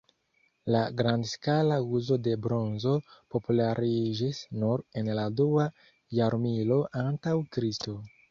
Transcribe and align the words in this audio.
La 0.75 0.79
grandskala 1.01 1.75
uzo 1.97 2.15
de 2.27 2.33
bronzo 2.45 2.93
populariĝis 3.35 4.41
nur 4.63 4.83
en 5.01 5.11
la 5.19 5.25
dua 5.41 5.67
jarmilo 6.21 6.79
antaŭ 7.03 7.35
Kristo. 7.57 7.97